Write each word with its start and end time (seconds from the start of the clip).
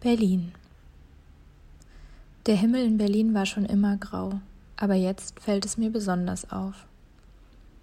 Berlin. 0.00 0.52
Der 2.46 2.54
Himmel 2.54 2.86
in 2.86 2.98
Berlin 2.98 3.34
war 3.34 3.46
schon 3.46 3.64
immer 3.64 3.96
grau, 3.96 4.40
aber 4.76 4.94
jetzt 4.94 5.40
fällt 5.40 5.66
es 5.66 5.76
mir 5.76 5.90
besonders 5.90 6.52
auf. 6.52 6.86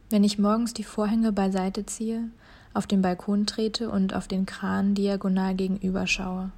Wenn 0.09 0.23
ich 0.23 0.39
morgens 0.39 0.73
die 0.73 0.85
Vorhänge 0.85 1.33
beiseite 1.33 1.85
ziehe, 1.85 2.29
auf 2.73 2.87
den 2.87 3.01
Balkon 3.01 3.45
trete 3.45 3.89
und 3.89 4.13
auf 4.13 4.29
den 4.29 4.45
Kran 4.45 4.95
diagonal 4.95 5.55
gegenüber 5.55 6.07
schaue. 6.07 6.51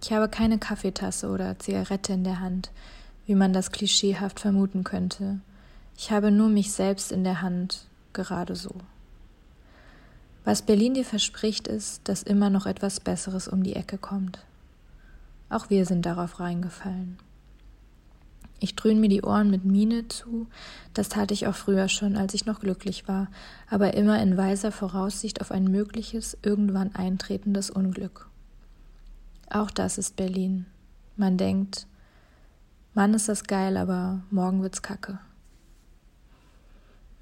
Ich 0.00 0.12
habe 0.12 0.28
keine 0.28 0.58
Kaffeetasse 0.58 1.28
oder 1.28 1.58
Zigarette 1.58 2.12
in 2.12 2.22
der 2.22 2.38
Hand, 2.38 2.70
wie 3.26 3.34
man 3.34 3.52
das 3.52 3.72
klischeehaft 3.72 4.38
vermuten 4.38 4.84
könnte. 4.84 5.40
Ich 5.98 6.12
habe 6.12 6.30
nur 6.30 6.48
mich 6.48 6.70
selbst 6.70 7.10
in 7.10 7.24
der 7.24 7.42
Hand, 7.42 7.88
gerade 8.12 8.54
so. 8.54 8.76
Was 10.46 10.62
Berlin 10.62 10.94
dir 10.94 11.04
verspricht, 11.04 11.66
ist, 11.66 12.02
dass 12.04 12.22
immer 12.22 12.50
noch 12.50 12.66
etwas 12.66 13.00
Besseres 13.00 13.48
um 13.48 13.64
die 13.64 13.74
Ecke 13.74 13.98
kommt. 13.98 14.38
Auch 15.50 15.70
wir 15.70 15.84
sind 15.86 16.06
darauf 16.06 16.38
reingefallen. 16.38 17.18
Ich 18.60 18.76
dröhne 18.76 19.00
mir 19.00 19.08
die 19.08 19.22
Ohren 19.22 19.50
mit 19.50 19.64
Miene 19.64 20.06
zu, 20.06 20.46
das 20.94 21.08
tat 21.08 21.32
ich 21.32 21.48
auch 21.48 21.56
früher 21.56 21.88
schon, 21.88 22.16
als 22.16 22.32
ich 22.32 22.46
noch 22.46 22.60
glücklich 22.60 23.08
war, 23.08 23.26
aber 23.68 23.94
immer 23.94 24.22
in 24.22 24.36
weiser 24.36 24.70
Voraussicht 24.70 25.40
auf 25.40 25.50
ein 25.50 25.64
mögliches, 25.64 26.38
irgendwann 26.42 26.94
eintretendes 26.94 27.68
Unglück. 27.68 28.28
Auch 29.50 29.72
das 29.72 29.98
ist 29.98 30.14
Berlin. 30.14 30.66
Man 31.16 31.38
denkt, 31.38 31.88
Mann 32.94 33.14
ist 33.14 33.28
das 33.28 33.42
geil, 33.42 33.76
aber 33.76 34.22
morgen 34.30 34.62
wird's 34.62 34.80
kacke. 34.80 35.18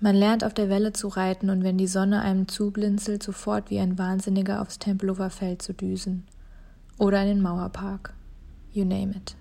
Man 0.04 0.16
lernt 0.16 0.44
auf 0.44 0.52
der 0.52 0.68
Welle 0.68 0.92
zu 0.92 1.08
reiten 1.08 1.48
und 1.48 1.64
wenn 1.64 1.78
die 1.78 1.86
Sonne 1.86 2.20
einem 2.20 2.46
zublinzelt, 2.46 3.22
sofort 3.22 3.70
wie 3.70 3.78
ein 3.78 3.96
Wahnsinniger 3.96 4.60
aufs 4.60 4.78
Tempelhofer 4.78 5.30
Feld 5.30 5.62
zu 5.62 5.72
düsen. 5.72 6.24
Oder 6.98 7.22
in 7.22 7.28
den 7.28 7.40
Mauerpark. 7.40 8.12
You 8.74 8.84
name 8.84 9.12
it. 9.16 9.34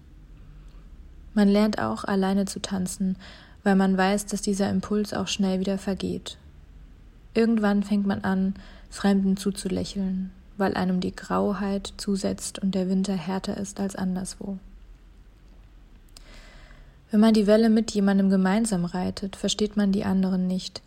Man 1.34 1.50
lernt 1.50 1.80
auch 1.80 2.06
alleine 2.06 2.46
zu 2.46 2.62
tanzen, 2.62 3.18
weil 3.66 3.76
man 3.76 3.98
weiß, 3.98 4.28
dass 4.28 4.42
dieser 4.42 4.70
Impuls 4.70 5.14
auch 5.14 5.28
schnell 5.28 5.60
wieder 5.60 5.78
vergeht. 5.78 6.38
Irgendwann 7.34 7.84
fängt 7.84 8.08
man 8.08 8.22
an, 8.22 8.54
Fremden 8.90 9.36
zuzulächeln, 9.36 10.32
weil 10.56 10.76
einem 10.76 11.02
die 11.02 11.14
Grauheit 11.14 11.94
zusetzt 11.98 12.60
und 12.60 12.74
der 12.74 12.88
Winter 12.88 13.16
härter 13.16 13.58
ist 13.58 13.82
als 13.82 13.98
anderswo. 13.98 14.60
Wenn 17.14 17.20
man 17.20 17.36
die 17.36 17.46
Welle 17.46 17.70
mit 17.70 17.92
jemandem 17.92 18.32
gemeinsam 18.32 18.86
reitet, 18.86 19.36
versteht 19.36 19.78
man 19.78 19.92
die 19.92 20.04
anderen 20.04 20.48
nicht, 20.48 20.82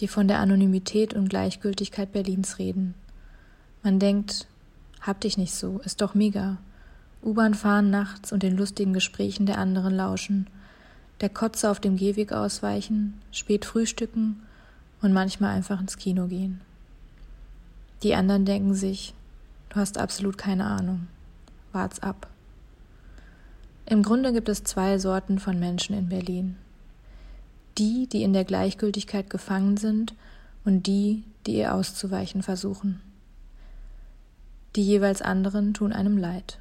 die 0.00 0.08
von 0.08 0.26
der 0.26 0.40
Anonymität 0.40 1.14
und 1.14 1.28
Gleichgültigkeit 1.28 2.10
Berlins 2.10 2.58
reden. 2.58 2.94
Man 3.84 4.00
denkt, 4.00 4.48
hab 5.00 5.20
dich 5.20 5.38
nicht 5.38 5.54
so, 5.54 5.78
ist 5.84 6.00
doch 6.00 6.12
mega. 6.12 6.56
U-Bahn 7.22 7.54
fahren 7.54 7.88
nachts 7.88 8.32
und 8.32 8.42
den 8.42 8.56
lustigen 8.56 8.92
Gesprächen 8.92 9.46
der 9.46 9.58
anderen 9.58 9.94
lauschen, 9.94 10.48
der 11.20 11.28
Kotze 11.28 11.70
auf 11.70 11.78
dem 11.78 11.96
Gehweg 11.96 12.32
ausweichen, 12.32 13.20
spät 13.30 13.64
frühstücken 13.64 14.42
und 15.02 15.12
manchmal 15.12 15.54
einfach 15.54 15.80
ins 15.80 15.98
Kino 15.98 16.26
gehen. 16.26 16.60
Die 18.02 18.16
anderen 18.16 18.44
denken 18.44 18.74
sich, 18.74 19.14
du 19.68 19.76
hast 19.76 19.98
absolut 19.98 20.36
keine 20.36 20.64
Ahnung. 20.64 21.06
Wart's 21.70 22.02
ab. 22.02 22.26
Im 23.90 24.04
Grunde 24.04 24.32
gibt 24.32 24.48
es 24.48 24.62
zwei 24.62 24.98
Sorten 24.98 25.40
von 25.40 25.58
Menschen 25.58 25.96
in 25.96 26.08
Berlin. 26.08 26.54
Die, 27.76 28.06
die 28.06 28.22
in 28.22 28.32
der 28.32 28.44
Gleichgültigkeit 28.44 29.28
gefangen 29.28 29.76
sind 29.78 30.14
und 30.64 30.86
die, 30.86 31.24
die 31.44 31.56
ihr 31.56 31.74
auszuweichen 31.74 32.44
versuchen. 32.44 33.00
Die 34.76 34.84
jeweils 34.84 35.22
anderen 35.22 35.74
tun 35.74 35.92
einem 35.92 36.18
leid, 36.18 36.60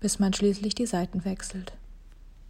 bis 0.00 0.20
man 0.20 0.32
schließlich 0.32 0.74
die 0.74 0.86
Seiten 0.86 1.26
wechselt. 1.26 1.74